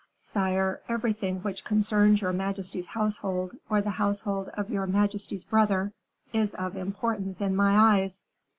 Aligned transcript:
"Sire, 0.17 0.81
everything 0.89 1.41
which 1.41 1.63
concerns 1.63 2.21
your 2.21 2.33
majesty's 2.33 2.87
household, 2.87 3.55
or 3.69 3.81
the 3.83 3.91
household 3.91 4.49
of 4.55 4.71
your 4.71 4.87
majesty's 4.87 5.45
brother, 5.45 5.93
is 6.33 6.55
of 6.55 6.75
importance 6.75 7.39
in 7.39 7.55
my 7.55 7.77
eyes." 7.99 8.23